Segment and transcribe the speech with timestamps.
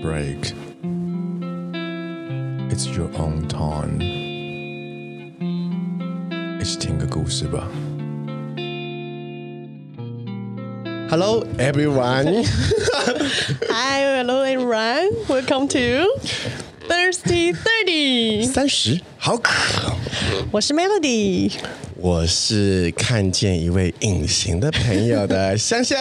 [0.00, 0.52] break.
[2.70, 4.00] It's your own time.
[6.60, 7.68] 一起听个故事吧。
[11.08, 12.44] Hello, everyone.
[13.70, 15.10] Hi, hello, everyone.
[15.28, 16.08] Welcome to
[16.88, 18.44] Thirsty Thirty.
[18.46, 19.52] 三十，好渴。
[20.50, 21.52] 我是 Melody，
[22.01, 25.97] 我是看见一位隐形的朋友的 香香，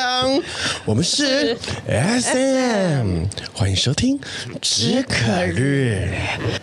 [0.86, 1.54] 我们是
[1.86, 4.18] SM，欢迎收听
[4.62, 6.08] 只可日。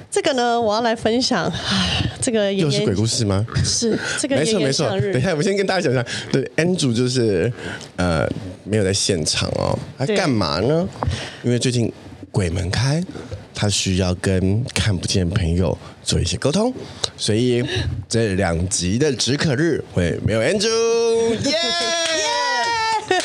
[0.09, 1.45] 这个呢，我要来分享。
[1.45, 3.45] 唉，这个又是鬼故事吗？
[3.63, 4.89] 是这个没错没错。
[4.89, 7.51] 等一下，我先跟大家讲一下，对，Andrew 就是
[7.97, 8.27] 呃
[8.63, 10.89] 没有在现场哦，他干嘛呢？
[11.43, 11.93] 因为最近
[12.31, 13.03] 鬼门开。
[13.59, 16.71] 他需要跟看不见朋友做一些沟通，
[17.17, 17.65] 所以
[18.07, 21.51] 这两集的止渴日会没有 Andrew， 耶！
[23.09, 23.19] 耶，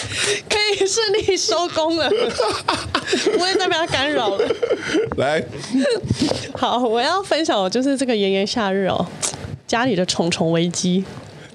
[0.48, 4.48] 可以顺利收工了，不会再被他干扰了。
[5.18, 5.44] 来，
[6.56, 9.06] 好，我要分享的就是这个炎炎夏日哦，
[9.66, 11.04] 家里的虫虫危机。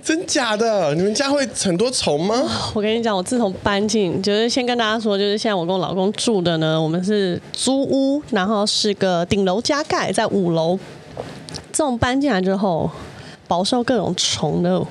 [0.08, 0.96] 真假的？
[0.96, 2.34] 你们家会很多虫吗？
[2.74, 10.80] 我跟你讲，我自从搬进，就是先跟大家说，就是现在我跟我老公住的呢，我们是租屋，然后是个顶楼加盖在五楼。
[11.74, 12.90] 这种搬进来之后，
[13.50, 14.82] 饱受各种虫的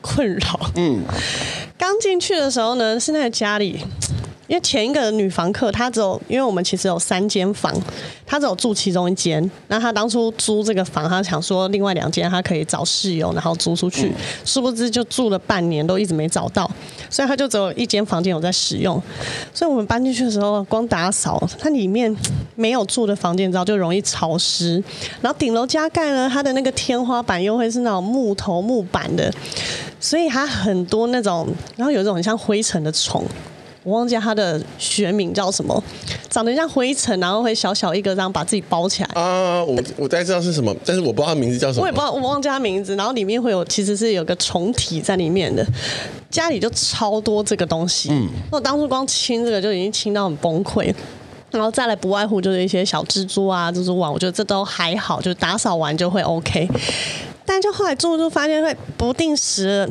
[0.00, 0.58] 困扰。
[0.74, 1.04] 嗯，
[1.78, 3.78] 刚进去的时候呢，是在家里。
[4.46, 7.72] 因为前一个女房客，她只有，因为我们其实有三间房，
[8.26, 9.50] 她只有住其中一间。
[9.68, 14.12] 那她当初租这个房，她想说另外两间她可以找室友，然后租出去。
[14.44, 16.70] 殊不知就住了半年都一直没找到，
[17.08, 19.00] 所以她就只有一间房间有在使用。
[19.54, 22.14] 所以我们搬进去的时候，光打扫，它里面
[22.54, 24.82] 没有住的房间，你知道就容易潮湿。
[25.22, 29.32] 然后顶楼加盖呢，它的那个天花板又会是那种木头木板的，
[29.98, 33.24] 所以它很多那种，然后有一种很像灰尘的虫。
[33.84, 35.84] 我忘记它的学名叫什么，
[36.30, 39.10] 长得像灰尘，然后会小小一个这样把自己包起来。
[39.14, 41.82] 啊，我我大概知道是什么，但是我不知道它名字叫什么。
[41.82, 42.96] 我也不知道，我忘记它名字。
[42.96, 45.64] 然后里面会有，其实是有个虫体在里面的。
[46.30, 48.08] 家里就超多这个东西。
[48.10, 48.26] 嗯。
[48.50, 50.90] 我当初光清这个就已经清到很崩溃，
[51.50, 56.66] 然后再来不外乎就是一些小蜘蛛啊、蜘蛛网，我觉得这都还好，就打扫完就会 OK。
[57.44, 59.86] 但就后来住就发现会不定时，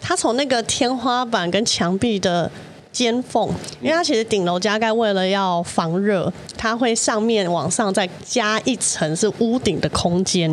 [0.00, 2.50] 它从那个天花板跟墙壁的。
[2.98, 3.48] 尖缝，
[3.80, 10.52] 因为它其实顶楼加盖，为了要防热，它会上面往上再加一层是屋顶的空间。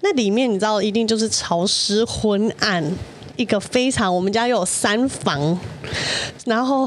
[0.00, 2.84] 那里面你知道，一定就是潮湿昏暗，
[3.36, 5.56] 一个非常我们家又有三房，
[6.44, 6.84] 然后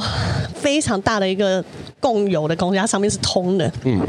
[0.53, 1.63] 非常大的一个
[2.01, 3.71] 共有的空间，它上面是通的。
[3.85, 4.05] 嗯，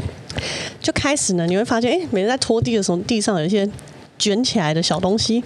[0.81, 3.65] 就开始呢，你会发现，哎，每天在拖地的时候，地上有一些
[4.19, 5.41] 卷起来的小东西。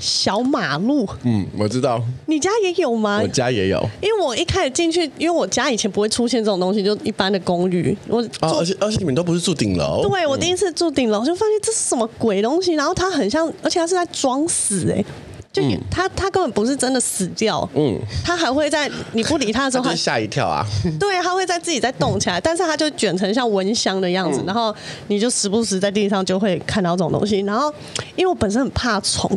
[0.00, 2.02] 小马路，嗯，我知道。
[2.26, 3.20] 你家也有吗？
[3.22, 3.78] 我家也有。
[4.00, 7.96] 因为我一开始进去，因为我家以前不会出现这种东西，就一般的公寓。
[8.08, 10.02] 我啊，而且而且你们都不是住顶楼。
[10.08, 12.72] 对，我第一次住顶楼，就发现这是什么鬼东西。
[12.72, 15.04] 然后它很像，而且它是在装死，哎，
[15.52, 17.68] 就他他根本不是真的死掉。
[17.74, 20.64] 嗯，它还会在你不理他的时候，它吓一跳啊。
[21.00, 24.74] 对，他会在自己在动起来，但是他就卷成像蚊香的样子，然后
[25.08, 27.40] 你就时不时在地上就会看到这种东西。
[27.40, 27.72] 然后
[28.16, 29.30] 因为我本身很怕虫。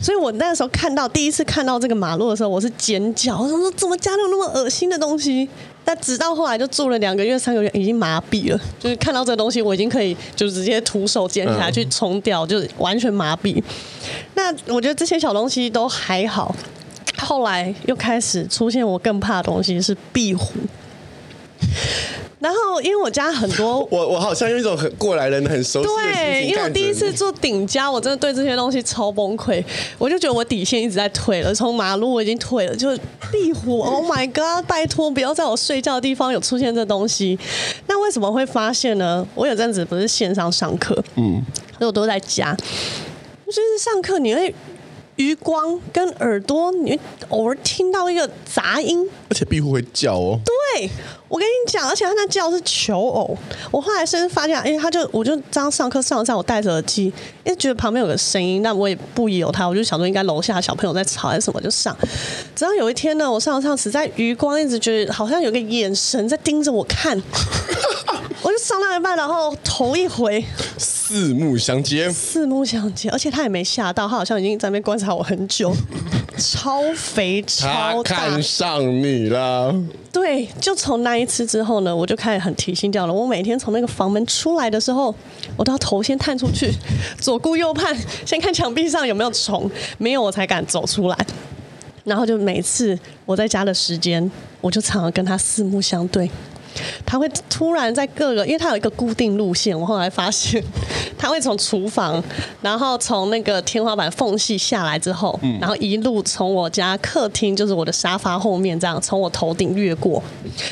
[0.00, 5.48] 所以我那个时候看到第一次看到这个马路的时候，我是尖叫，我说怎么家里有那么恶心的东西？
[5.88, 13.58] 但直到后来就住了两个月、三个月，已经麻痹了，就是看到这东西，我已经可以就直接徒手捡起来去冲掉，就是完全麻痹。
[14.34, 16.54] 那我觉得这些小东西都还好，
[17.16, 20.52] 后来又开始出现我更怕的东西是壁虎。
[22.40, 29.62] 然后，因为我家很多， 我我好像用一种很过来人很熟悉的对，因为我第一次做顶家，我真的对这些东西超崩溃，
[29.98, 32.96] 我就觉得我底线一直在退了，从马路我已经退了，就
[33.32, 37.38] 壁虎， Oh my God，拜托不要在我睡觉的地方有出现这东西。
[37.88, 39.26] 那为什么会发现呢？
[39.34, 41.42] 我有阵子不是线上上课，嗯，
[41.76, 42.56] 所以我都在家，
[43.46, 44.54] 就是上课你会。
[45.18, 46.98] 余光跟耳朵，你
[47.28, 50.38] 偶尔听到一个杂音，而且壁虎会叫哦。
[50.44, 50.88] 对，
[51.26, 53.36] 我跟你讲，而且它那叫是求偶。
[53.72, 57.06] 我后来甚至发现，哎，他就我就这样上课上上，我戴着耳机，
[57.42, 61.96] 因为觉得旁边有个声音，但我也不疑有他，我就想说应该楼下小朋友在吵还是什么，就上。
[62.54, 67.20] 直到有一天呢，我上上实在余光一直觉得好像有个眼神在盯着我看。
[68.40, 70.44] 我就上到一半，然后头一回，
[70.78, 75.74] 四目相接，四目相接，而且他也没吓到，他好像已经在那边观察我很久，
[76.38, 79.74] 超肥超大，他看上你了。
[80.12, 83.14] 对，就从那一次之后呢，我就开始很提心吊胆。
[83.14, 85.12] 我每天从那个房门出来的时候，
[85.56, 86.72] 我都要头先探出去，
[87.20, 89.68] 左顾右盼，先看墙壁上有没有虫，
[89.98, 91.26] 没有我才敢走出来。
[92.04, 94.30] 然后就每次我在家的时间，
[94.60, 96.30] 我就常常跟他四目相对。
[97.06, 100.62] 他会突然在各个，因为他有一个固定路线，我后来发现
[101.16, 102.22] 他会从厨房，
[102.60, 110.22] 然后从那个天花板缝隙下来之后，然后一路从我家客厅，就是我的沙发后面这样从我头顶越过，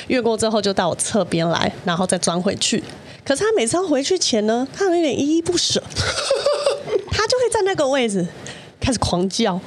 [0.08, 2.82] 越过之后就到我侧边来，然后再钻回去。
[3.24, 5.82] 可是他每次要回去前呢，他有一点依依不舍，
[7.10, 8.26] 他就会在那个位置
[8.80, 9.60] 开始狂叫。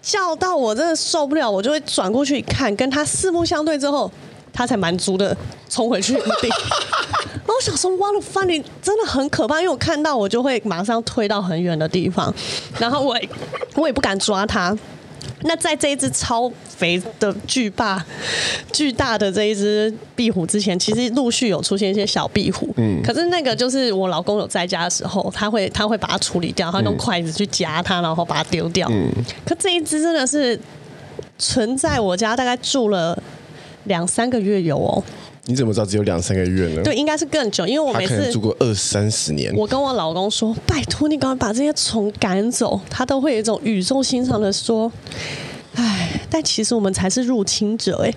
[0.00, 4.10] 叫到我真的受不了，我就会转过去一看，跟他四目相对之后，
[4.52, 5.36] 他才满足的
[5.68, 6.48] 冲回去原地。
[7.44, 12.32] 然后我想说，哇，的翻你真的很可怕，因为我看到我就会马上推到很远的地方，
[12.78, 13.28] 然后我也
[13.74, 14.76] 我也不敢抓它。
[15.44, 18.04] 那在这一只超肥的巨霸、
[18.72, 22.72] 巨大的这一只壁虎之前，其实陆续有出现一些小壁虎。
[22.76, 28.88] 嗯，可是那个就是我老公有在家的时候，他会他会把它处理掉，他用筷子去夹它，然后把它丢掉。
[28.92, 29.10] 嗯，
[29.44, 30.58] 可这一只真的是
[31.38, 33.20] 存在我家，大概住了
[33.84, 35.02] 两三个月有哦。
[35.46, 36.82] 你怎么知道只有两三个月呢？
[36.84, 39.52] 对，应该是更久，因为我每次住过二三十年。
[39.56, 44.90] 我跟我老公说：“拜托你赶快把这些虫赶走。”他都会有一种语重心长的说
[45.74, 48.12] ：“哎，但其实我们才是入侵者哎。”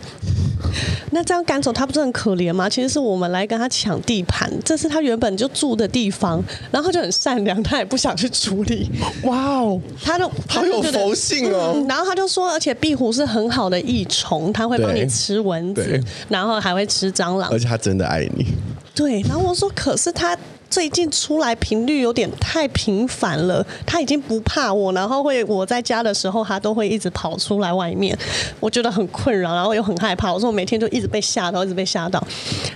[1.12, 2.68] 那这样赶走他不是很可怜吗？
[2.68, 8.90] 其实是我们来跟他抢地盘，这是他原本就住的地方，然后他就很善良，他也不想去处理。
[9.24, 11.88] 哇哦，他就好有佛性哦、嗯。
[11.88, 18.48] 然后他就说，而且壁虎是很好的益虫，他会帮你吃蚊子，然后还会吃蟑螂，而且他真的爱你。
[18.94, 20.38] 对，然后我说，可是他。
[20.70, 28.18] 最近出来频率有点太频繁了，他已经不怕我，然后会我在家的时候，他都会一直跑出来外面，
[28.60, 30.34] 我觉得很困扰，然后又很害怕。
[30.34, 32.22] 我说我每天就一直被吓到，一直被吓到，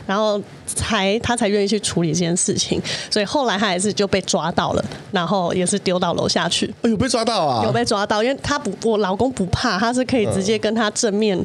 [0.06, 0.42] 然后
[0.75, 2.81] 才他才愿意去处理这件事情。
[3.10, 6.74] 所以后来他还是就被抓到了，然后也是丢到楼下去。
[6.81, 7.63] 哎，呦被抓到啊？
[7.66, 11.38] 有被抓到，因为他不，我老公不怕，他是可以直接跟他正面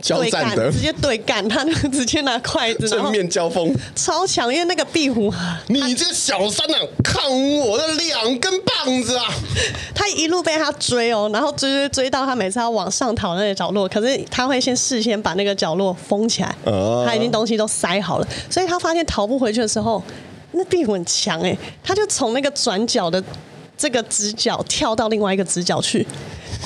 [0.00, 5.32] 交战的，直接对干，他直接拿筷子正面交锋，超强，因为那个壁虎。
[5.68, 9.24] 你这个小三啊，看我的两根棒子啊！
[9.94, 16.54] 他一路被他追哦，然后追追追到他每次要往上逃那个角落，可是他会先事先把那个角落封起来，
[17.04, 20.02] 他已经东西都塞好了，所以他发现逃不回去的时候，
[20.52, 23.22] 那壁虎很强哎，他就从那个转角的
[23.76, 26.06] 这个直角跳到另外一个直角去。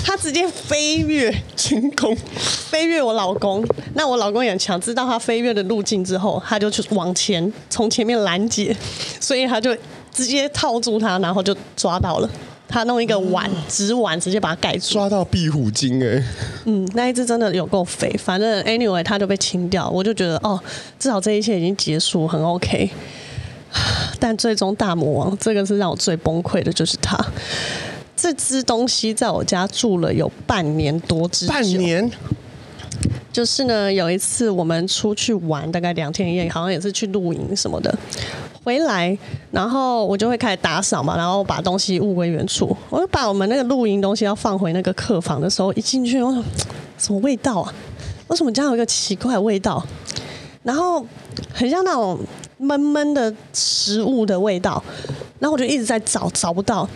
[0.03, 2.17] 他直接飞跃天空，
[2.71, 3.63] 飞跃我老公。
[3.95, 8.75] 那我老公也很强，知道他飞跃的路径之后，他就去往前，从前面拦截，
[9.21, 9.77] 所以他就
[10.13, 12.31] 直接套住他，然后就抓到了。
[12.71, 14.93] 他弄一个碗，纸碗，直接把它盖住。
[14.93, 16.23] 抓到壁虎精哎！
[16.67, 18.09] 嗯，那一只真的有够肥。
[18.17, 19.91] 反正 anyway，它就被清掉。
[19.91, 20.59] 我就觉得哦，
[20.99, 22.89] 至少这一切已经结束，很 OK。
[24.21, 27.19] 但最终大魔王，这个是让我最崩溃的，就是他。
[28.17, 31.53] 这只东西在我家住了有半年多之久。
[31.53, 32.11] 半年，
[33.33, 37.99] 就是呢，有一次我们出去玩，大概两天一夜，好像也是去露营什么的。
[38.63, 39.17] 回来，
[39.51, 42.77] 然后我就会开始打扫嘛，然后把东西物归原处。
[42.91, 46.45] 我就把我们那个露营东西要放回那个客房的时候，一进去，我说
[46.99, 47.73] 什么味道啊？
[48.29, 49.83] 为什么家有一个奇怪的味道？
[50.63, 51.05] 然后
[51.53, 52.19] 很像那种
[52.59, 54.83] 闷闷的食物的味道。
[55.39, 56.87] 然后我就一直在找，找不到。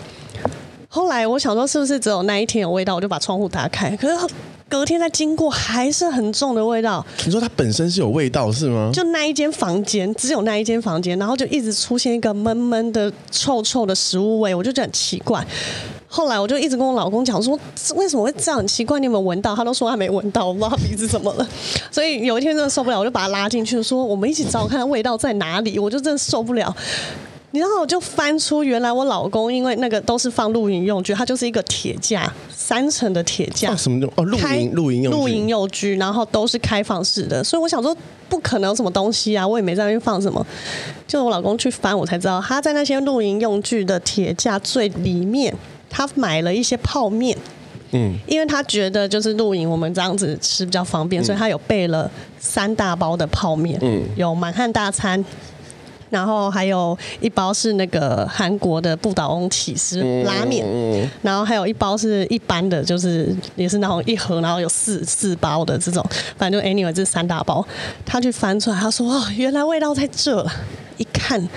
[0.87, 2.94] 后来我想说，是不是只有那一天有味道？
[2.94, 3.96] 我就把窗户打开。
[3.96, 4.34] 可是
[4.75, 7.06] 隔天再经过，还是很重的味道。
[7.25, 8.91] 你说它本身是有味道是吗？
[8.93, 15.46] 就那一间房间，只有那一间房间，然后就一直出现一个闷闷的、臭臭的食物味，我就觉得很奇怪。
[16.08, 17.56] 后来我就一直跟我老公讲说，
[17.94, 18.58] 为什么会这样？
[18.58, 19.55] 很奇怪，你有没有闻到？
[19.55, 21.48] 他都说他没闻到，我不知道他鼻子怎么了。
[21.93, 25.79] 所以有一天真的受不了，我就把他拉进去，说我们一起找看味道在哪里。
[25.79, 26.75] 我就真的受不了。
[27.61, 33.69] 然后我就翻出原来我老公，因为那个都是放露营用具，它就是一个铁架，三层的铁架。
[33.69, 35.19] 放什么哦，露营露营用具。
[35.19, 37.96] 露营用具，然后都是开放式的，所以我想说
[38.29, 40.44] 不可能有什么东西啊，我也没在那边放什么。
[41.06, 45.55] 就我老公去翻，我才知道他在那些露营用具的铁架最里面，
[45.89, 47.39] 他买了一些泡面。
[47.93, 53.79] 嗯，因为他觉得就是露营我们这样子吃比较方便，嗯、所以他有备了三大包的泡面。
[53.81, 55.25] 嗯，有满汉大餐。
[56.11, 60.65] 然后还有一包是那个韩国的不倒翁起司拉面，
[61.23, 66.05] 然后还有一包是一般的，就是也是那种一盒，然后有四四包的这种，
[66.37, 67.67] 反正就 anyway 这三大包，
[68.06, 70.46] 他去翻出来，他说哦，原来味道在这，
[70.99, 71.49] 一看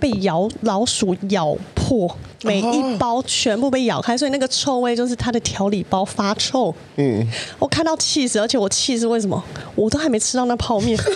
[0.00, 6.74] 被咬老鼠咬破，每一包全部被咬开，所以那个臭味就是它的调理包发臭。
[6.96, 7.24] 嗯，
[7.58, 9.40] 我看到气死，而且我气是为什么？
[9.76, 10.98] 我都还没吃到那泡面。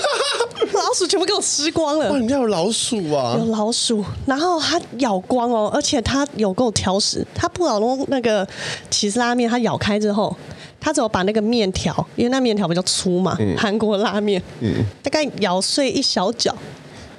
[0.77, 2.13] 老鼠全部给我吃光了！
[2.13, 3.37] 哇，你家有老鼠啊？
[3.39, 7.27] 有老鼠，然后它咬光哦，而且它有够挑食。
[7.35, 8.47] 它不老翁那个
[8.91, 10.35] 起司拉面，它咬开之后，
[10.81, 16.55] 它只有把那个面条，因为那面条比较粗嘛，韩国拉面，嗯，大概咬碎一小角，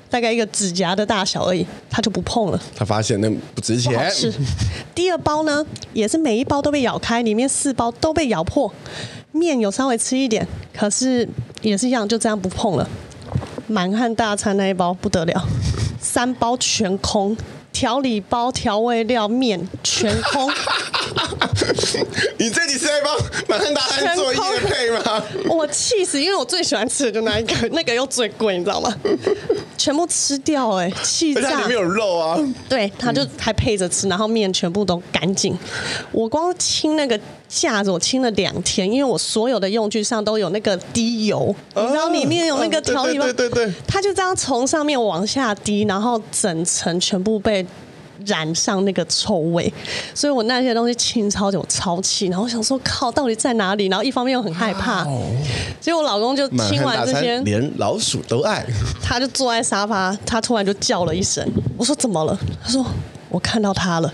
[0.09, 2.61] 大概一个指甲的大小而已，他就不碰了。
[2.75, 4.09] 他发现那不值钱。
[4.11, 4.33] 是。
[4.95, 8.71] 第二包呢，也是每一包都被咬开，里面四包都被咬破，
[9.31, 11.27] 面有稍微吃一点，可是
[11.61, 12.87] 也是一样，就这样不碰了。
[13.67, 15.45] 满汉大餐那一包不得了，
[16.01, 17.37] 三包全空。
[17.73, 20.51] 调理包、调味料、面全空。
[22.39, 23.15] 你这几次在帮
[23.47, 25.23] 满汉大餐做业配吗？
[25.47, 28.91] 我气死，因为我最喜欢吃的就那一个，那个又最贵，你知道吗？
[29.77, 31.61] 全部吃掉哎、欸，气炸！
[31.61, 32.35] 里面有肉啊。
[32.67, 35.55] 对，他就还配着吃，然后面全部都干净。
[36.11, 43.25] 我光清那个架子，我清了两天，因为我所有的用具上都有那个滴油，啊、你知道里面有那个调理吗？
[43.25, 47.65] 对对对对，他就这样从上面往下滴，然后整层全部被。
[48.25, 49.71] 染上那个臭味，
[50.13, 53.85] 所以我那些东西清超久，超气，然后我想说靠，到底在哪里？
[53.85, 55.03] 然后一方面又很害怕，
[55.79, 58.65] 所以我老公就清完这些，连老鼠都爱。
[59.01, 62.37] 他就坐在沙发，他突然就叫了一声，我说怎么了？
[62.61, 62.83] 他说
[63.29, 64.11] 我看到他了，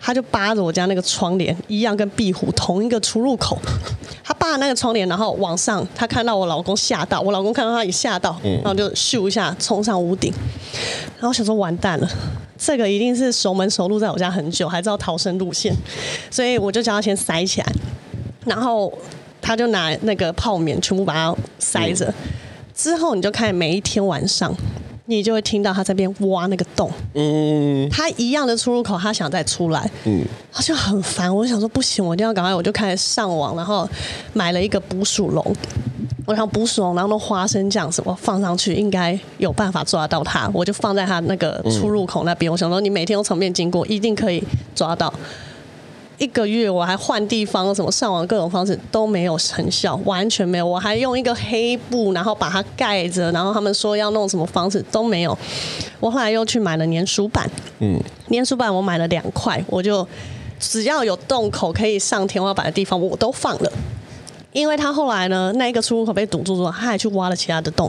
[0.00, 3.58] 他就扒着我家那个窗帘，一样跟壁虎同一个出入口，
[4.24, 10.32] 他扒那个窗帘，然后往上，他看到我老公吓到，我老公看到他也吓到，然后就咻一下冲上屋顶，
[11.18, 12.08] 然后想说完蛋了。
[12.56, 15.72] 这个一定是熟门熟路，在我家很久，还知道逃生路线，
[16.30, 17.72] 所以我就叫他先塞起来，
[18.44, 18.92] 然后
[19.40, 22.12] 他就拿那个泡棉全部把它塞着。
[22.74, 24.52] 之后你就看每一天晚上，
[25.10, 26.90] 你就会听到他在那边挖那个洞。
[27.14, 29.90] 嗯，他一样的出入口，他想再出来。
[30.04, 30.22] 嗯，
[30.52, 31.34] 他就很烦。
[31.34, 33.88] 我想说不行，我一定要赶快，我就开始上网，然后
[34.34, 35.56] 买了一个捕鼠笼。
[36.26, 40.46] 我想捕鼠笼，然后那花生酱什么放上去，应该有办法抓到它。
[40.52, 42.50] 我就放在它那个出入口那边。
[42.50, 45.10] 嗯、我想说，你每天都从面经过，一定可以抓到。
[46.18, 50.66] 一个月我还换地方，什么上网各种方式都没有成效，完全没有。
[50.66, 55.36] 我还用一个黑布，然后把它盖着，然后他们说要弄什么方式都没有。
[56.00, 57.48] 我后来又去买了粘鼠板，
[57.78, 60.06] 嗯，粘鼠板我买了两块，我就
[60.58, 63.72] 只要有洞口可以上天花板的地方，我都放了。
[64.52, 67.88] 因为他后来呢，那一个出入口被堵住之后，他还去挖了其他的洞。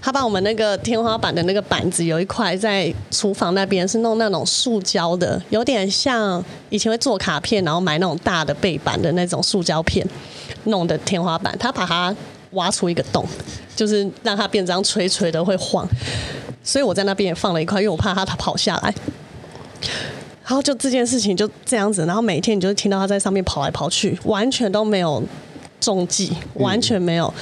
[0.00, 10.06] 他把我们那个天花板的那个板子有一块在厨房那边是弄那种塑胶的，有点像以前会做卡片，然后买那种大的背板的那种塑胶片
[10.64, 11.56] 弄的天花板。
[11.58, 12.14] 他把它
[12.52, 13.26] 挖出一个洞，
[13.74, 15.86] 就是让它变这样垂垂的会晃。
[16.62, 18.94] 所以我在那边也放了一块，因为我怕它它跑下来。
[20.44, 25.22] 然后就这件事情就这样子，然后每天你就听到他在上面跑来跑去，完全都没有。
[25.80, 27.34] 中计完全没有，嗯、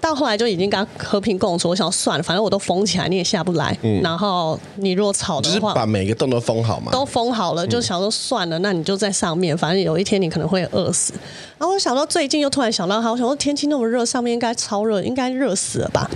[0.00, 1.70] 到后来就已经跟他和平共处。
[1.70, 3.76] 我想算了，反正我都封起来，你也下不来。
[3.82, 11.14] 嗯、然后你若吵的话，就是把每个洞都封好嘛，都封好了，就想说算了，那你就在上面，反正有一天你可能会饿死。
[11.58, 16.10] 然后我想到最近又突然想到他，我想说天气那么热，上面应该超热，应该热死了吧？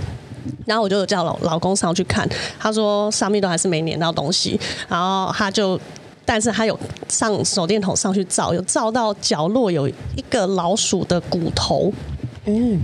[0.65, 5.79] 然后我就叫老老公上去看，他说上面都还是没粘到东西，然后他就。
[6.25, 11.91] 但是他有上手电筒上去照，有照到角落有一个老鼠的骨头，
[12.45, 12.79] 嗯，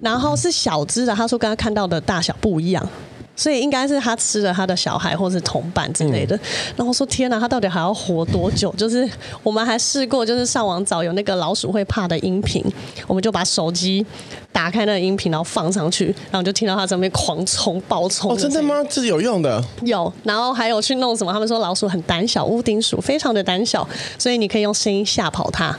[0.00, 2.88] 然后是小只的，他说跟他看到的大小不一样。
[3.34, 6.38] 所以应该是他吃了他的小孩或是同伴之类的。
[6.76, 8.72] 然后说天哪，他到底还要活多久？
[8.76, 9.08] 就是
[9.42, 12.64] 我们还试过，就是上网找有那个老鼠会怕的音频，
[13.06, 14.04] 我们就把手机
[14.52, 18.32] 打开那个音频，然后放上去，然后就听到他在那边狂冲暴冲。
[18.32, 18.82] 哦，真的吗？
[18.88, 19.62] 这是有用的。
[19.82, 21.32] 有，然后还有去弄什么？
[21.32, 23.86] 他们说老鼠很胆小，屋顶鼠非常的胆小，
[24.18, 25.76] 所以你可以用声音吓跑它。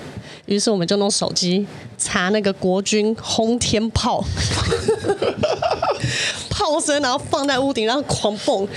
[0.53, 1.65] 于是我们就弄手机
[1.97, 4.23] 查那个国军轰天炮。
[6.49, 8.67] 炮声，然后放在屋顶，然后狂蹦，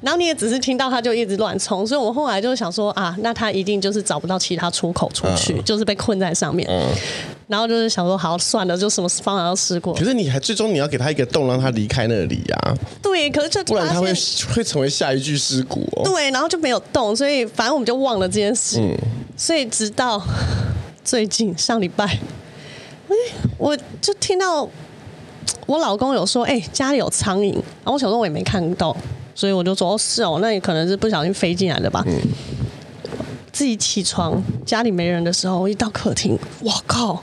[0.00, 6.66] 然后你也只是听到它就一直乱冲，所以我们后来就想说啊，那它一定就是找不到其他出口出去，嗯、就是被困在上面。
[6.68, 6.88] 嗯、
[7.46, 9.94] 然后就是想说，好算了，就什么方法都试过。
[9.94, 12.74] 可是你还最终你要给他一个洞，让他离开那里呀？
[13.02, 14.12] 对，可是就不然他会
[14.54, 16.02] 会成为下一具尸骨哦。
[16.04, 18.80] 对，然后就没有动，所以反正我们就忘了这件事。
[18.80, 18.96] 嗯、
[19.36, 20.20] 所以直到
[21.06, 23.14] 最近上礼拜，哎，
[23.56, 24.68] 我就听到。
[25.66, 28.96] 我老公有说，哎、欸，家里有苍蝇，然后我小时候我也没看到，
[29.36, 32.02] 所以我就说，哦，是哦，那你可能是不小心飞进来的吧。
[32.08, 32.20] 嗯、
[33.52, 37.22] 自己起床，家里没人的时候，我一到客厅，哇靠，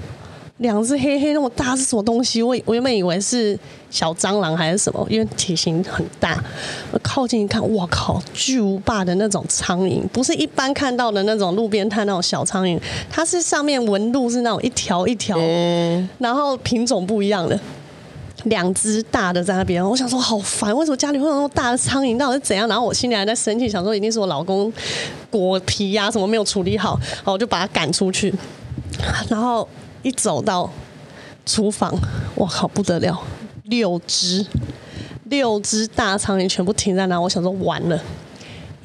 [0.59, 2.41] 两只黑黑那么大是什么东西？
[2.41, 3.59] 我我原本以为是
[3.93, 6.43] 小蟑螂还是什么，因为体型很大。
[6.91, 17.59] 我靠近一看，哇靠，巨无霸的那种苍蝇，不是一般看到的那种路边摊那种小苍蝇，它是上面纹路是那种一条一条，嗯、然后品种不一样的。
[18.45, 22.17] 两只大的在那边，我想说好烦，为什么家里会有那么大的苍蝇？
[22.17, 22.67] 到底是怎样？
[22.67, 24.73] 然后我心里还在生气，想说一定是我老公
[25.29, 28.33] 果皮呀、啊、什么没有处理好，然后我就把它赶出去。
[29.29, 29.65] 然后
[30.01, 30.69] 一走到
[31.45, 31.93] 厨房，
[32.35, 33.17] 我靠，不得了，
[33.63, 34.45] 六只，
[35.25, 38.01] 六只大苍蝇全部停在那，我想说完了。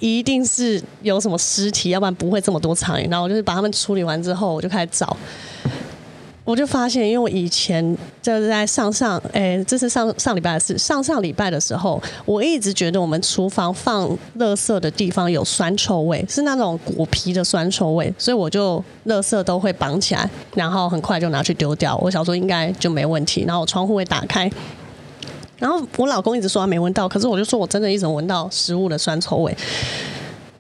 [0.01, 3.11] 一定是有什么尸体，要不然不会这么多苍蝇。
[3.11, 5.17] 然后我就是把它们处理完之后，我就开始找。
[6.49, 10.79] 我就发现，因为我以前就是在上上，哎，这是上上礼拜的事。
[10.79, 21.95] 上上礼拜的时候，我一直觉得我们厨房放垃圾的地方有酸臭味，是那种果皮的酸臭味，所以我就垃圾都会绑起来，然后很快就拿去丢掉。
[21.99, 23.45] 我想说应该就没问题。
[23.47, 24.51] 然后我窗户会打开。
[25.59, 29.55] 然后我老公一直说他没闻到，可是我就说我真的一直闻到食物的酸臭味，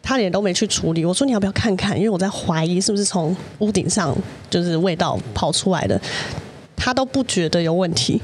[0.08, 1.04] 他脸都没去处理。
[1.04, 1.94] 我说你要不要看看？
[1.94, 4.16] 因为我在怀疑是不是从屋顶上
[4.48, 6.00] 就是味道跑出来的，
[6.74, 8.18] 他都不觉得有问题。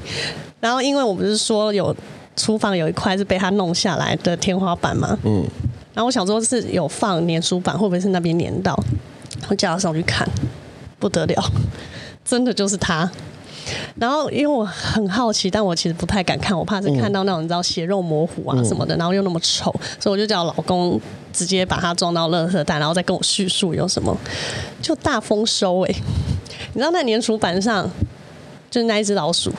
[0.59, 1.95] 然后因为我不是说有
[2.35, 5.45] 厨房有一块是被他弄下来的天花板嘛，嗯，
[5.93, 8.75] 然后我想说是有放粘鼠板，会不会是那边粘到？
[9.47, 10.27] 我叫他上去看，
[10.97, 11.51] 不得了，
[12.25, 13.07] 真的就是他。
[13.99, 20.99] 然后因为我很好奇，但我其实不太敢看，我怕是看到那种你知道血肉模糊啊什么的，然后又那么丑，所以我就叫我老公
[21.33, 24.15] 直接把它装到垃圾袋，然后再跟我叙述有什么，
[24.81, 25.95] 就大丰收哎！
[26.73, 27.89] 你知道那粘鼠板上
[28.69, 29.51] 就是那一只老鼠，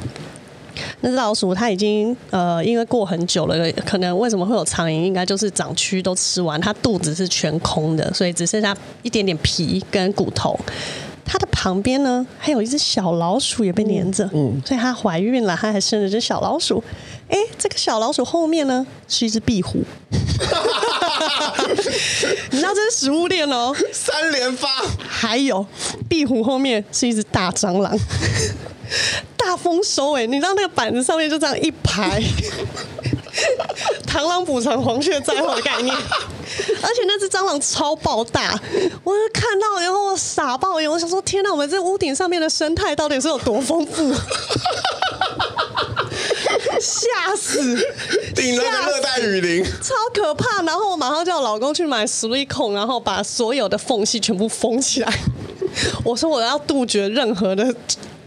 [1.01, 10.59] 那只老鼠它已经呃因为过很久了，可能为什么会有苍蝇，应该就是长蛆都吃完，它肚子是全空的，所以只剩下一点点皮跟骨头。
[11.27, 16.83] 它的旁边呢，还有一只小老鼠也被粘着，嗯，所以它怀孕了，它还生了只小老鼠。
[17.29, 19.83] 哎，这个小老鼠后面呢是一只壁虎，
[22.51, 24.69] 你知道这是食物链哦，三连发。
[25.09, 25.67] 还有
[26.09, 27.99] 壁虎后面是一只大蟑螂，
[29.37, 30.25] 大丰收哎！
[30.27, 32.23] 你知道那个板子上面就这样一排，
[34.07, 35.93] 螳螂捕蝉，黄雀在后的概念。
[35.97, 38.59] 而且那只蟑螂超爆大，
[39.03, 39.13] 我
[40.57, 44.11] 傻爆眼，我想说天哪，我们这屋顶上面的生态到底是有多丰富？
[46.81, 47.77] 吓死！
[48.35, 50.63] 顶楼的热带雨林，超可怕。
[50.63, 55.13] 然后我马上叫我老公去买矽利康，然后把所有的缝隙全部封起来。
[56.03, 57.75] 我说我要杜绝任何的。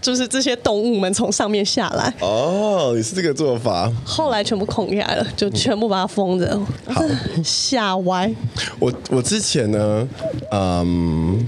[0.01, 3.91] 就是这些动物们从上面下来哦，你是这个做法。
[4.05, 6.57] 后来全部孔起来了，就全部把它封着。
[6.87, 7.03] 好，
[7.43, 8.33] 吓歪。
[8.79, 10.07] 我我之前呢，
[10.53, 11.45] 嗯，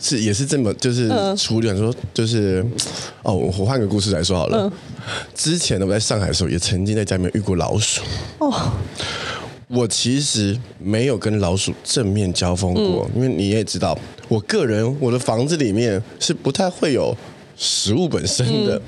[0.00, 2.64] 是也是这么就是处理说就是
[3.22, 4.58] 哦，我换个故事来说好了。
[4.58, 4.72] 嗯、
[5.34, 8.02] 之前呢，我在上海的时候也曾经在家里面遇过老鼠。
[8.38, 8.72] 哦，
[9.68, 17.16] 我其实没有跟老鼠正面交锋过，嗯、因为你也知道，我个人我的房子里面是不太会有。
[17.58, 18.78] 食物本身的，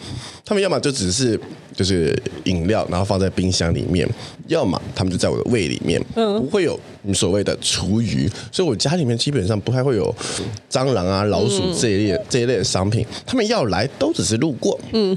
[0.44, 1.40] 他们要么就只是
[1.78, 2.12] 就是
[2.42, 4.04] 饮料，然后放在冰箱里面；
[4.48, 8.28] 要么他们就在我的胃里面，不会有你所谓的厨余。
[8.50, 10.12] 所以我家里面基本上不太会有
[10.68, 13.06] 蟑螂啊、老鼠这一类这一类的商品。
[13.24, 14.76] 他们要来都只是路过。
[14.92, 15.16] 嗯。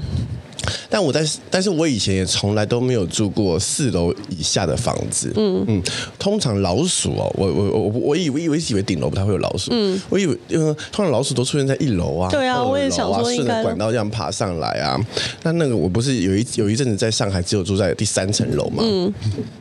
[0.88, 5.32] 但我在，但是我以前也从来都没有住过四楼以下的房子。
[5.36, 5.82] 嗯嗯，
[6.18, 9.70] 通常老鼠哦，我我我我以为以为以为顶楼不太会有老鼠。
[9.72, 14.98] 嗯，我以为因为通常老鼠都出现在一楼啊，对啊，我也想说应该顺着管道这样爬上来啊。
[15.42, 18.82] 那那个我不是有一有一阵子在上海只有住在第三层楼嘛？
[18.84, 19.12] 嗯，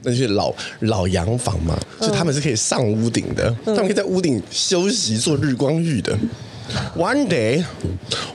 [0.03, 6.17] 那就是老老洋房嘛，所以他们是可以上屋顶的，他们可以在屋顶休息做日光浴的。
[6.95, 7.63] One day，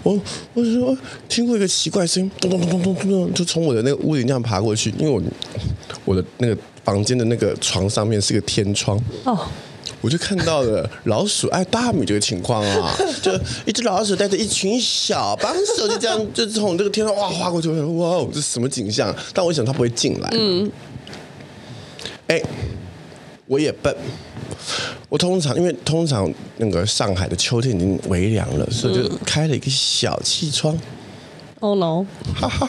[0.02, 0.20] 我
[0.54, 0.96] 我说
[1.28, 4.92] 听过一个奇怪声音，咚咚咚咚咚咚，就从我的那个屋顶这样爬过去。
[4.98, 5.22] 因为我
[6.04, 9.38] 我的那个房间的那个床上面是个天窗，哦，
[10.00, 13.32] 我就看到了老鼠爱大米这个情况啊， 就
[13.64, 19.14] 一只老鼠带着一群小帮手，就这样就从这个天窗哇划过去，哇，这是什么景象？
[19.32, 20.70] 但我想它不会进来，嗯，
[22.28, 22.42] 哎，
[23.46, 23.94] 我也笨。
[25.08, 30.78] 我通常因为通常那个上海的秋天已经微凉了，所以就开了一个小气窗。
[31.60, 32.04] 哦 no！
[32.38, 32.68] 哈哈，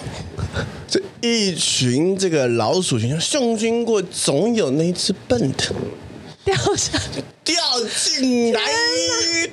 [0.88, 5.74] 这一群这个老鼠群送经过，总有那一只笨的
[6.46, 7.62] 掉下去，掉
[7.94, 8.62] 进来，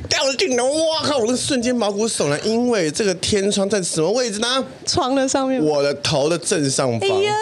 [0.08, 0.62] 掉进来！
[0.62, 1.18] 哇靠！
[1.18, 4.64] 我那瞬间毛骨悚然，因为这个天窗在什么位置呢？
[4.87, 7.00] 床的上面，我的头的正上方。
[7.00, 7.34] 哎呀！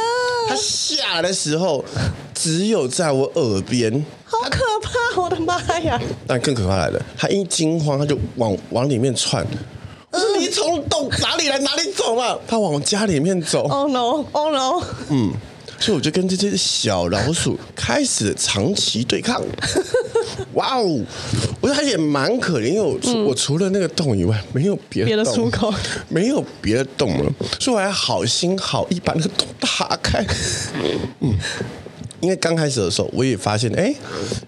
[0.49, 1.85] 它下来的时候，
[2.35, 4.05] 只有在我耳边。
[4.25, 5.21] 好可怕！
[5.21, 6.01] 我的妈呀！
[6.27, 9.47] 但更可怕来了，他一惊慌，他就往往里面窜。
[10.11, 13.69] 我说：“你从洞哪里来，哪里走嘛？”他往家里面走。
[13.69, 14.83] Oh no！Oh no！
[15.11, 15.33] 嗯，
[15.79, 19.43] 所以我就跟这只小老鼠开始长期对抗。
[20.55, 21.01] 哇哦！
[21.61, 25.73] 我觉得他也蛮可怜，因为我、嗯、我除了那个洞以外，没有别的别的出口，
[26.09, 27.33] 没有别的洞了。
[27.61, 30.25] 所以我还好心好意把那个洞打开。
[31.21, 31.39] 嗯。
[32.23, 33.93] 因为刚开始的时候，我也发现，哎，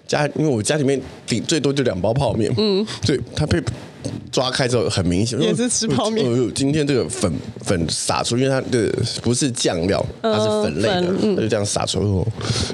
[0.07, 3.61] 家因为我家里面顶最多就两包泡面，嗯，对，它被
[4.31, 6.25] 抓开之后很明显，也是吃泡面。
[6.25, 7.33] 哦，今天这个粉
[7.65, 8.89] 粉撒出，因为它的
[9.23, 12.29] 不是酱料，它是粉类的，它、嗯、就这样撒出后，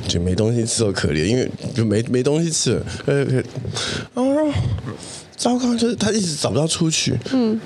[0.07, 3.25] 就没东西吃，好可怜，因为就没没东西吃了，呃，
[4.13, 4.55] 啊，
[5.35, 7.59] 糟糕，就是他一直找不到出去，嗯，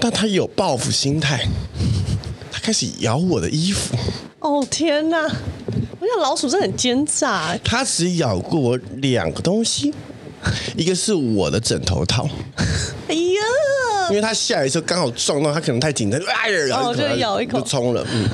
[0.00, 1.46] 但他有报复心态，
[2.50, 3.94] 他开始咬我的衣服。
[4.40, 5.18] 哦天哪！
[6.00, 7.58] 我想老鼠真的很奸诈。
[7.62, 9.92] 它只咬过我两个东西，
[10.76, 12.26] 一个是我的枕头套。
[13.06, 13.40] 哎呀！
[14.08, 18.04] 因为它下来的时候刚好撞到，它可能太紧张，哎呀，然后就咬一口就冲了。
[18.10, 18.28] 嗯。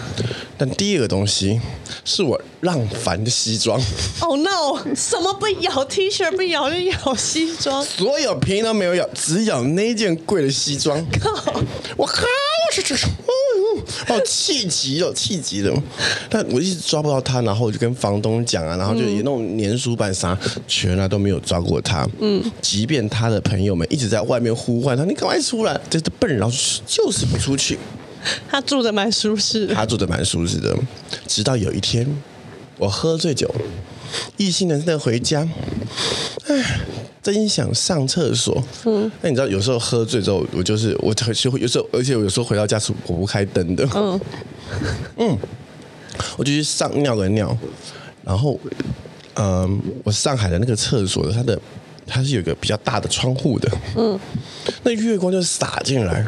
[0.58, 1.60] 但第二个东西
[2.02, 3.78] 是我浪凡的西装。
[4.20, 4.78] Oh no！
[4.94, 7.84] 什么不咬？T 恤不咬就咬西装？
[7.84, 11.04] 所有皮都没有咬，只咬那件贵的西装。
[11.20, 11.60] 靠！
[11.98, 12.24] 我靠！
[12.72, 13.06] 是是
[13.86, 14.12] 是。
[14.12, 15.82] 哦，气急了，气急了！
[16.28, 22.08] 但我一直抓不到他，然后我就跟房东讲啊，然后就也那种粘鼠板啥，全啊都没有抓过他。
[22.20, 25.80] 嗯，即便他的朋友们一直在外面呼唤他，你赶快出来！
[25.88, 27.78] 这是笨人，然后就是不出去。
[28.48, 30.76] 他住的蛮舒适，他住的蛮舒适的。
[31.28, 32.04] 直到有一天，
[32.76, 33.48] 我喝醉酒，
[34.36, 35.48] 意兴阑珊回家，
[36.46, 36.80] 哎。
[37.26, 44.20] 真想上厕所，嗯，那你知道有时候喝醉之后，我就是我就会有时候，而且我有时候回到家是我不开灯的，嗯，
[45.18, 45.38] 嗯，
[46.36, 47.58] 我就去上尿个尿，
[48.22, 48.56] 然后，
[49.34, 51.60] 嗯，我上海的那个厕所，它的
[52.06, 54.16] 它是有一个比较大的窗户的，嗯，
[54.84, 56.24] 那月光就洒进来，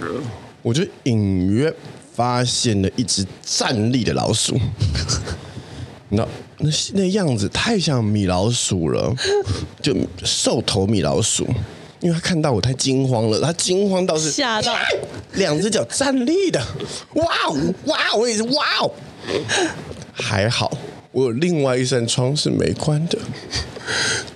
[0.62, 1.72] 我就隐约
[2.12, 4.58] 发现了一只站立的老鼠。
[6.10, 6.26] 那
[6.60, 9.14] 那那样子太像米老鼠了，
[9.80, 9.94] 就
[10.24, 11.46] 瘦头米老鼠，
[12.00, 14.74] 因为他看到我太惊慌了，他惊慌到是吓到，
[15.34, 16.60] 两只脚站立的，
[17.14, 18.90] 哇哦哇哦，我也是哇哦，
[20.12, 20.76] 还好
[21.12, 23.18] 我有另外一扇窗是没关的。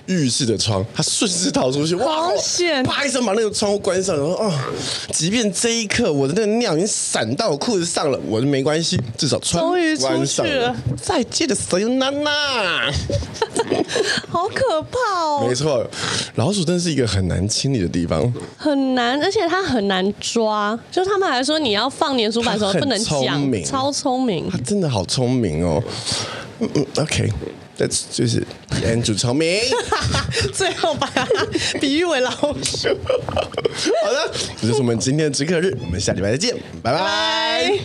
[0.07, 2.29] 浴室的窗，他顺势逃出去，哇！
[2.85, 4.51] 啪一声把那个窗户关上，然后哦，
[5.11, 10.41] 即便这一刻我的那个尿已经闪到我裤子上了，我都没关系，至少穿终于出去。
[10.41, 12.91] 了再见的所有娜娜，
[14.29, 15.45] 好可怕哦！
[15.47, 15.85] 没错，
[16.35, 20.77] 老鼠真是一个很难清理的地方，很难，而且它很难抓。
[20.91, 25.81] 就他们还说你要放粘鼠板的时候不能讲，超聪明，他真的好聪明哦。
[26.59, 27.31] 嗯嗯，OK。
[27.87, 28.45] 这就是
[28.81, 29.59] 男主聪明，
[30.53, 31.25] 最后把它
[31.79, 32.89] 比喻为老鼠。
[34.03, 36.55] 好的，这就是我们今天的极客日，我们下礼拜再见。
[36.81, 37.79] 拜拜。